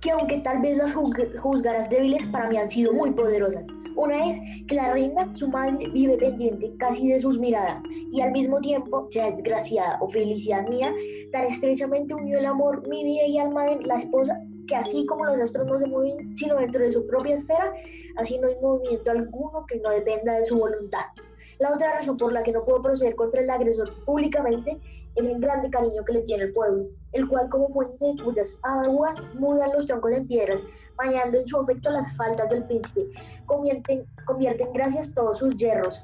[0.00, 3.64] que aunque tal vez las juzgaras débiles, para mí han sido muy poderosas.
[3.96, 8.30] Una es que la reina, su madre, vive pendiente casi de sus miradas y al
[8.30, 10.94] mismo tiempo, sea desgraciada o felicidad mía,
[11.32, 15.24] tan estrechamente unió el amor, mi vida y alma en la esposa, que así como
[15.24, 17.72] los astros no se mueven sino dentro de su propia esfera,
[18.16, 21.04] así no hay movimiento alguno que no dependa de su voluntad.
[21.58, 24.78] La otra razón por la que no puedo proceder contra el agresor públicamente
[25.14, 29.20] es el grande cariño que le tiene el pueblo, el cual como fuente cuyas aguas
[29.34, 30.62] mudan los troncos en piedras,
[30.96, 33.08] bañando en su afecto las faltas del príncipe,
[33.46, 36.02] convierten, convierten gracias todos sus hierros.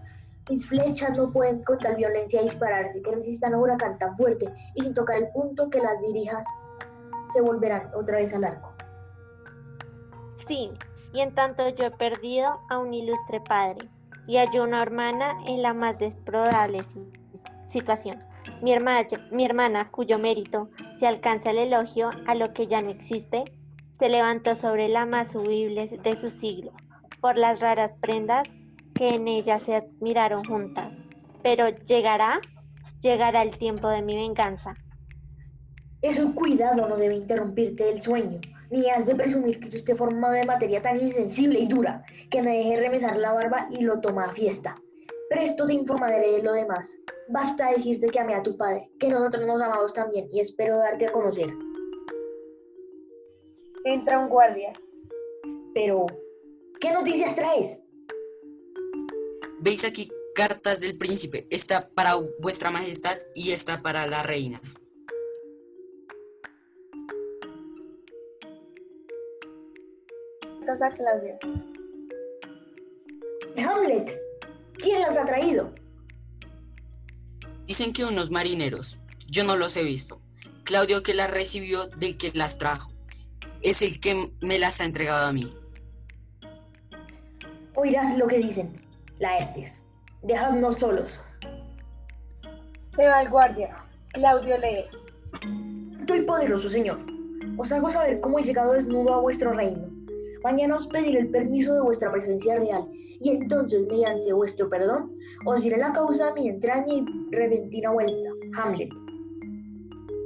[0.50, 4.52] Mis flechas no pueden con tal violencia dispararse que resistan a un huracán tan fuerte
[4.74, 6.46] y sin tocar el punto que las dirijas
[7.32, 8.72] se volverán otra vez al arco.
[10.34, 10.70] Sí,
[11.12, 13.88] y en tanto yo he perdido a un ilustre padre
[14.26, 16.80] y halló una hermana en la más desprobable
[17.64, 18.22] situación.
[18.62, 22.90] Mi hermana, mi hermana, cuyo mérito se alcanza el elogio a lo que ya no
[22.90, 23.44] existe,
[23.94, 26.72] se levantó sobre la más subible de su siglo,
[27.20, 28.60] por las raras prendas
[28.94, 31.06] que en ella se admiraron juntas.
[31.42, 32.40] Pero llegará,
[33.00, 34.74] llegará el tiempo de mi venganza,
[36.00, 40.34] eso cuidado no debe interrumpirte el sueño, ni has de presumir que tú esté formado
[40.34, 44.26] de materia tan insensible y dura que me deje remesar la barba y lo toma
[44.26, 44.76] a fiesta.
[45.28, 46.90] Presto te informaré de lo demás.
[47.28, 51.06] Basta decirte que amé a tu padre, que nosotros nos amamos también y espero darte
[51.06, 51.52] a conocer.
[53.84, 54.72] Entra un guardia.
[55.74, 56.06] Pero,
[56.80, 57.78] ¿qué noticias traes?
[59.60, 61.46] Veis aquí cartas del príncipe.
[61.50, 64.60] Esta para vuestra majestad y esta para la reina.
[70.70, 71.38] A Claudio.
[73.56, 74.20] Hamlet,
[74.74, 75.72] ¿quién las ha traído?
[77.64, 79.00] Dicen que unos marineros.
[79.26, 80.20] Yo no los he visto.
[80.64, 82.92] Claudio que las recibió del que las trajo.
[83.62, 85.48] Es el que me las ha entregado a mí.
[87.74, 88.76] Oirás lo que dicen,
[89.18, 89.80] Laertes.
[90.22, 91.22] Dejadnos solos.
[92.94, 93.74] Se va el guardia.
[94.12, 94.84] Claudio lee.
[96.00, 96.98] Estoy poderoso, señor.
[97.56, 99.97] Os hago saber cómo he llegado desnudo a vuestro reino
[100.50, 102.88] Mañana os pediré el permiso de vuestra presencia real,
[103.20, 105.12] y entonces, mediante vuestro perdón,
[105.44, 108.30] os diré la causa de mi entraña y repentina vuelta.
[108.56, 108.88] Hamlet.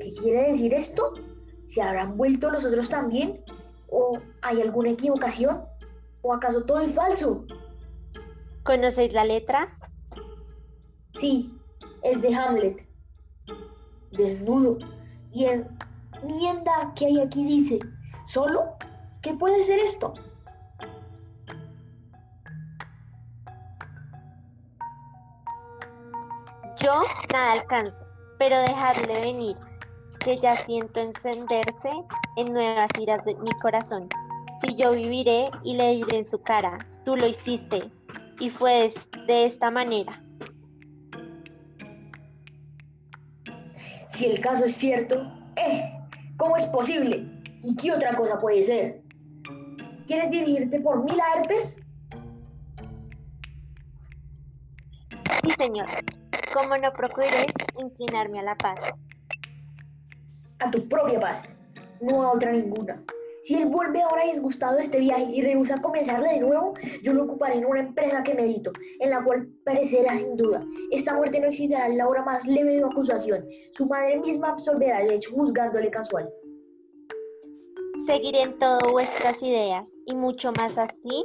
[0.01, 1.15] ¿Qué quiere decir esto?
[1.67, 3.41] ¿Se habrán vuelto los otros también?
[3.89, 5.63] ¿O hay alguna equivocación?
[6.21, 7.45] ¿O acaso todo es falso?
[8.63, 9.77] ¿Conocéis la letra?
[11.19, 11.53] Sí,
[12.05, 12.87] es de Hamlet.
[14.13, 14.79] Desnudo.
[15.33, 15.67] Y en
[16.23, 17.81] mienda que hay aquí dice,
[18.29, 18.77] solo
[19.23, 20.15] ¿Qué puede ser esto?
[26.81, 28.05] Yo nada alcanzo,
[28.39, 29.57] pero dejadle venir.
[30.23, 31.91] porque ya siento encenderse
[32.37, 34.09] en nuevas iras de mi corazón.
[34.61, 37.91] Si yo viviré y le diré en su cara, tú lo hiciste,
[38.39, 38.89] y fue
[39.27, 40.23] de esta manera.
[44.11, 45.93] Si el caso es cierto, ¡eh!
[46.37, 47.27] ¿Cómo es posible?
[47.63, 49.02] ¿Y qué otra cosa puede ser?
[50.13, 51.83] ¿Quieres dirigirte por mí, Laertes?
[55.43, 55.87] Sí, señor.
[56.53, 58.79] ¿Cómo no procuréis inclinarme a la paz?
[60.59, 61.55] A tu propia paz,
[62.03, 63.03] no a otra ninguna.
[63.45, 67.25] Si él vuelve ahora disgustado de este viaje y rehúsa comenzarle de nuevo, yo lo
[67.25, 70.63] ocuparé en una empresa que medito, en la cual perecerá sin duda.
[70.91, 73.47] Esta muerte no existirá en la hora más leve de acusación.
[73.73, 76.29] Su madre misma absorberá el hecho juzgándole casual.
[78.07, 81.23] Seguiré en todo vuestras ideas y mucho más así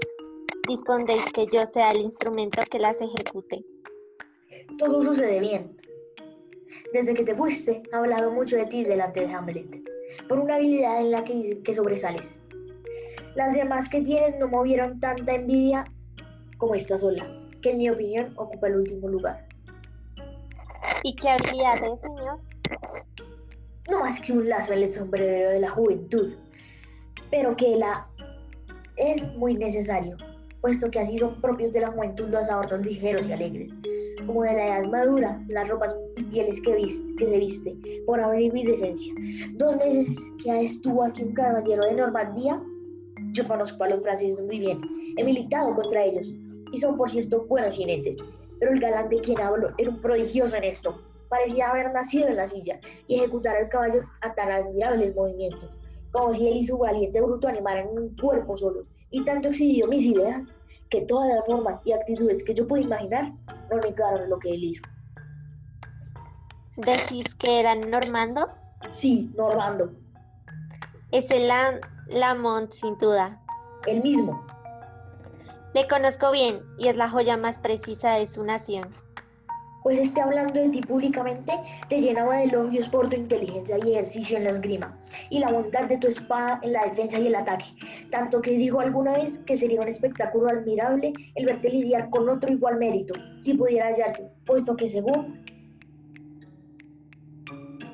[0.67, 3.65] dispondéis que yo sea el instrumento que las ejecute.
[4.77, 5.75] Todo sucede bien.
[6.93, 9.81] Desde que te fuiste, he hablado mucho de ti delante de Hamlet
[10.29, 12.43] por una habilidad en la que, que sobresales.
[13.33, 15.83] Las demás que tienes no movieron tanta envidia
[16.57, 17.25] como esta sola,
[17.63, 19.47] que en mi opinión ocupa el último lugar.
[21.01, 22.39] ¿Y qué habilidad es, señor?
[23.89, 26.33] No más que un lazo en el sombrero de la juventud,
[27.29, 28.07] pero que la
[28.97, 30.17] es muy necesario,
[30.61, 33.71] puesto que así son propios de la juventud los ahorros ligeros y alegres,
[34.25, 37.75] como de la edad madura, las ropas y pieles que, viste, que se viste,
[38.05, 39.13] por abrigo y decencia.
[39.53, 42.61] Dos meses que estuvo aquí un caballero de Normandía,
[43.33, 44.81] yo conozco a los franceses muy bien,
[45.17, 46.33] he militado contra ellos,
[46.71, 48.19] y son por cierto buenos jinetes,
[48.59, 50.99] pero el galán de quien hablo era un prodigioso en esto,
[51.29, 55.69] parecía haber nacido en la silla y ejecutar al caballo a tan admirables movimientos,
[56.17, 60.03] como si él y su valiente bruto animaran un cuerpo solo, y tanto exhibió mis
[60.03, 60.47] ideas
[60.89, 63.33] que todas las formas y actitudes que yo pude imaginar
[63.69, 64.83] no negaron lo que él hizo.
[66.77, 68.49] ¿Decís que era Normando?
[68.91, 69.91] Sí, Normando.
[71.11, 71.49] Es el
[72.07, 73.39] Lamont, sin duda.
[73.85, 74.45] El mismo.
[75.73, 78.87] Le conozco bien y es la joya más precisa de su nación
[79.87, 81.53] pues esté hablando de ti públicamente
[81.87, 85.85] te llenaba de elogios por tu inteligencia y ejercicio en la esgrima, y la bondad
[85.87, 87.67] de tu espada en la defensa y el ataque,
[88.11, 92.51] tanto que dijo alguna vez que sería un espectáculo admirable el verte lidiar con otro
[92.51, 95.41] igual mérito, si pudiera hallarse, puesto que según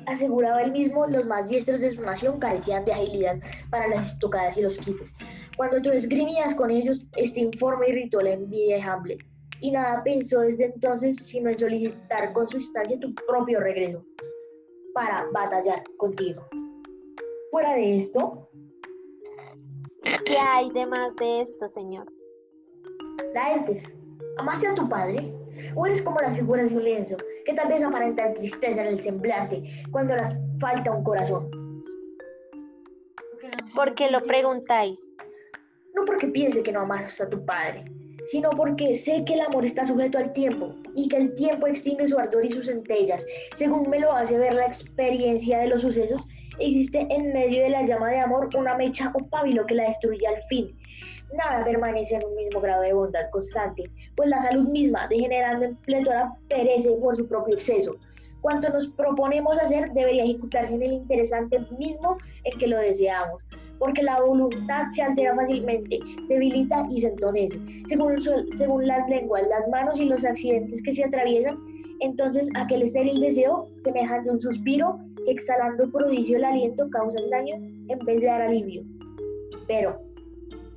[0.06, 3.38] aseguraba él mismo, los más diestros de su nación carecían de agilidad
[3.70, 5.14] para las estocadas y los quites.
[5.56, 10.40] Cuando tú esgrimías con ellos, este informe irritó la envidia de Hamlet y nada pensó
[10.40, 14.04] desde entonces sino en solicitar con su instancia tu propio regreso
[14.94, 16.42] para batallar contigo.
[17.50, 18.48] Fuera de esto,
[20.24, 22.06] ¿qué hay de más de esto, señor?
[23.34, 23.92] Laertes,
[24.38, 25.32] ¿amaste a tu padre?
[25.74, 29.02] ¿O eres como las figuras de un lienzo, que tal vez aparentan tristeza en el
[29.02, 30.30] semblante cuando les
[30.60, 31.48] falta un corazón?
[33.74, 35.14] ¿Por qué lo preguntáis?
[35.94, 37.84] No porque piense que no amas a tu padre,
[38.24, 42.08] sino porque sé que el amor está sujeto al tiempo y que el tiempo extingue
[42.08, 43.26] su ardor y sus centellas.
[43.54, 46.24] Según me lo hace ver la experiencia de los sucesos,
[46.58, 50.26] existe en medio de la llama de amor una mecha o pábilo que la destruye
[50.26, 50.76] al fin.
[51.32, 55.76] Nada permanece en un mismo grado de bondad constante, pues la salud misma, degenerando en
[55.76, 57.96] pletora, perece por su propio exceso.
[58.40, 63.42] Cuanto nos proponemos hacer debería ejecutarse en el interesante mismo en que lo deseamos
[63.84, 67.60] porque la voluntad se altera fácilmente, debilita y se entonece.
[67.86, 68.18] Según,
[68.56, 71.58] según las lenguas, las manos y los accidentes que se atraviesan,
[72.00, 77.56] entonces aquel estéril deseo, semejante a un suspiro, exhalando prodigio el aliento causa el daño
[77.56, 78.84] en vez de dar alivio.
[79.68, 80.00] Pero,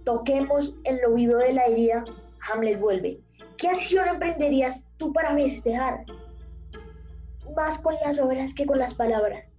[0.03, 2.03] toquemos en lo vivo de la herida,
[2.51, 3.21] Hamlet vuelve.
[3.55, 6.03] ¿Qué acción emprenderías tú para festejar?
[7.55, 9.49] Más con las obras que con las palabras,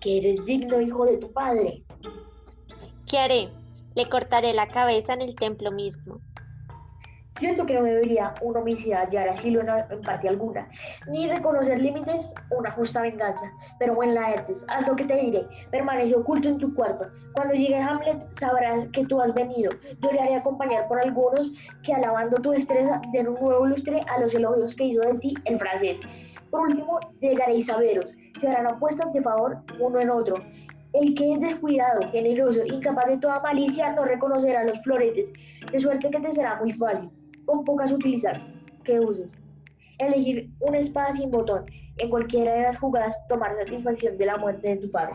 [0.00, 1.83] que eres digno hijo de tu padre.
[3.14, 3.48] ¿Qué haré?
[3.94, 6.18] Le cortaré la cabeza en el templo mismo.
[7.38, 10.68] Cierto que no debería un homicida hallar asilo en parte alguna,
[11.06, 13.52] ni reconocer límites una justa venganza.
[13.78, 17.06] Pero buen Laertes, haz lo que te diré, permanece oculto en tu cuarto.
[17.34, 19.70] Cuando llegue Hamlet sabrás que tú has venido.
[20.00, 21.52] Yo le haré acompañar por algunos
[21.84, 25.34] que alabando tu destreza den un nuevo lustre a los elogios que hizo de ti
[25.44, 25.98] el francés.
[26.50, 30.36] Por último, llegaréis a veros, se harán apuestas de favor uno en otro,
[30.94, 35.32] el que es descuidado, generoso, incapaz de toda malicia, no reconocerá los floretes,
[35.70, 37.10] de suerte que te será muy fácil,
[37.44, 38.40] con pocas utilizar,
[38.84, 39.32] que uses.
[39.98, 41.66] Elegir una espada sin botón,
[41.98, 45.14] en cualquiera de las jugadas, tomar satisfacción de la muerte de tu padre.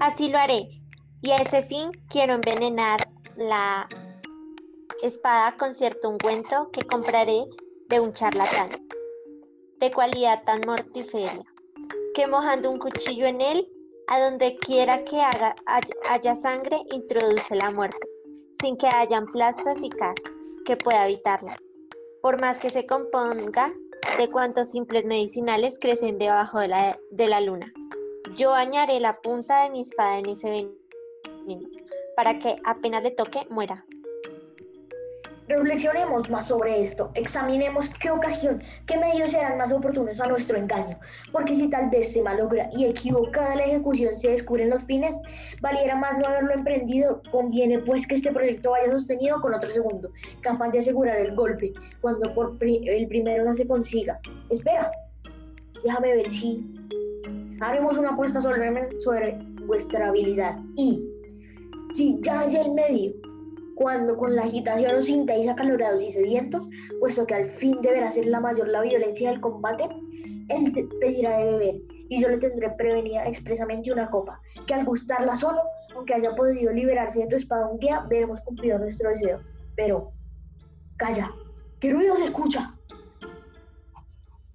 [0.00, 0.68] Así lo haré,
[1.22, 3.88] y a ese fin quiero envenenar la
[5.02, 7.44] espada con cierto ungüento que compraré
[7.88, 8.86] de un charlatán,
[9.78, 11.42] de cualidad tan mortiferia
[12.14, 13.68] que mojando un cuchillo en él,
[14.10, 18.08] a donde quiera que haya, sangre, introduce la muerte,
[18.60, 20.16] sin que haya un plasto eficaz
[20.66, 21.56] que pueda evitarla.
[22.20, 23.72] Por más que se componga
[24.18, 27.72] de cuantos simples medicinales crecen debajo de la, de la luna.
[28.36, 30.50] Yo añaré la punta de mi espada en ese
[31.46, 31.68] veneno,
[32.16, 33.86] para que apenas le toque, muera.
[35.50, 40.96] Reflexionemos más sobre esto, examinemos qué ocasión, qué medios serán más oportunos a nuestro engaño,
[41.32, 45.16] porque si tal vez se malogra y equivocada la ejecución se descubren los fines,
[45.60, 50.12] valiera más no haberlo emprendido, conviene pues que este proyecto vaya sostenido con otro segundo,
[50.40, 54.20] capaz de asegurar el golpe, cuando por pri- el primero no se consiga.
[54.50, 54.92] Espera,
[55.82, 56.64] déjame ver si
[57.60, 59.36] haremos una apuesta sobre, sobre
[59.66, 61.02] vuestra habilidad y
[61.92, 63.12] si ya haya el medio,
[63.80, 66.68] cuando con la agitación os sintáis acalorados y sedientos,
[67.00, 69.88] puesto que al fin deberá ser la mayor la violencia del combate,
[70.50, 71.74] él te pedirá de beber,
[72.10, 75.62] y yo le tendré prevenida expresamente una copa, que al gustarla solo,
[75.96, 79.40] aunque haya podido liberarse de tu espada un día, veremos cumplido nuestro deseo.
[79.76, 80.12] Pero,
[80.98, 81.30] calla,
[81.80, 82.74] ¿qué ruido se escucha?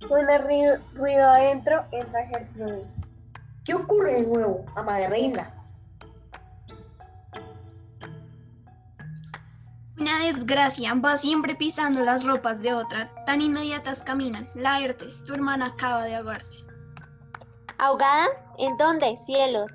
[0.07, 2.85] Suena ri- ruido adentro, entra Gertrudis.
[3.63, 5.51] ¿Qué ocurre de nuevo, ama de reina?
[10.05, 13.11] Una desgracia va siempre pisando las ropas de otra.
[13.25, 14.47] Tan inmediatas caminan.
[14.53, 16.63] Laertes, tu hermana acaba de ahogarse.
[17.79, 18.27] ¿Ahogada?
[18.59, 19.17] ¿En dónde?
[19.17, 19.71] Cielos.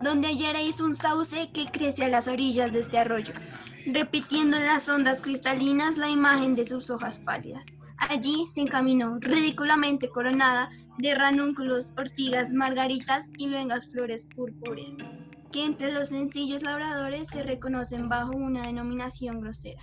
[0.00, 3.34] Donde hallaréis un sauce que crece a las orillas de este arroyo,
[3.84, 7.66] repitiendo en las ondas cristalinas la imagen de sus hojas pálidas.
[7.98, 14.96] Allí se encaminó, ridículamente coronada de ranúnculos, ortigas, margaritas y luengas flores púrpuras,
[15.52, 19.82] que entre los sencillos labradores se reconocen bajo una denominación grosera.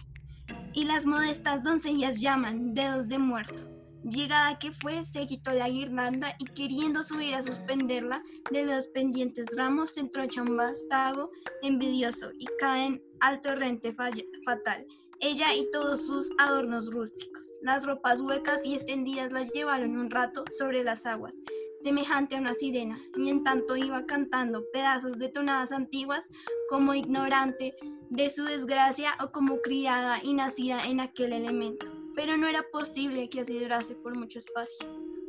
[0.74, 3.64] Y las modestas doncellas llaman dedos de muerto.
[4.04, 9.48] Llegada que fue, se quitó la guirnalda y queriendo subir a suspenderla de los pendientes
[9.58, 11.30] ramos se entroncha un vástago
[11.62, 14.86] envidioso y cae al torrente fatal.
[15.20, 17.60] Ella y todos sus adornos rústicos.
[17.62, 21.36] Las ropas huecas y extendidas las llevaron un rato sobre las aguas,
[21.80, 26.30] semejante a una sirena, y en tanto iba cantando pedazos de tonadas antiguas
[26.70, 27.74] como ignorante
[28.10, 31.92] de su desgracia o como criada y nacida en aquel elemento.
[32.16, 34.88] Pero no era posible que así durase por mucho espacio.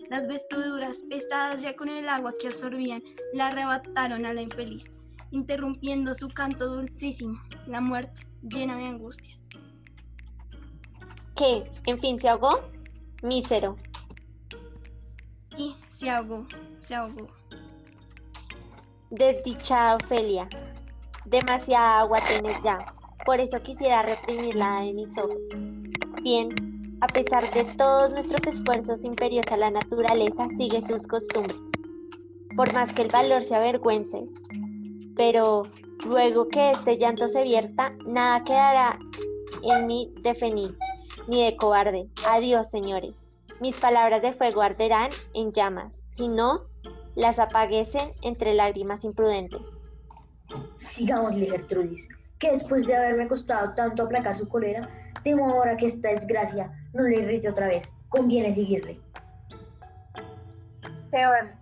[0.08, 4.90] Las vestiduras, pesadas ya con el agua que absorbían, la arrebataron a la infeliz,
[5.30, 9.38] interrumpiendo su canto dulcísimo, la muerte, llena de angustias.
[11.36, 11.62] ¿Qué?
[11.86, 12.60] ¿En fin se ahogó?
[13.22, 13.76] Mísero.
[15.60, 16.46] Y se ahogó,
[16.78, 17.26] se ahogó.
[19.10, 20.48] Desdichada Ofelia.
[21.26, 22.78] Demasiada agua tienes ya.
[23.26, 25.36] Por eso quisiera reprimirla de mis ojos.
[26.22, 31.60] Bien, a pesar de todos nuestros esfuerzos imperiosa la naturaleza sigue sus costumbres.
[32.56, 34.26] Por más que el valor se avergüence.
[35.14, 35.64] Pero
[36.06, 38.98] luego que este llanto se vierta, nada quedará
[39.62, 40.74] en mí de fenil,
[41.28, 42.08] ni de cobarde.
[42.26, 43.26] Adiós, señores.
[43.60, 46.62] Mis palabras de fuego arderán en llamas, si no,
[47.14, 49.84] las apaguesen entre lágrimas imprudentes.
[50.78, 52.08] Sigámosle, Gertrudis,
[52.38, 54.88] que después de haberme costado tanto aplacar su cólera,
[55.22, 57.86] temo ahora que esta desgracia no le irrite otra vez.
[58.08, 58.98] Conviene seguirle.
[61.10, 61.59] Se van.